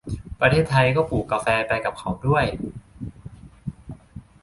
[0.39, 2.45] ประเทศไทยก็ปลูกกาแฟไปกับเขาด้วย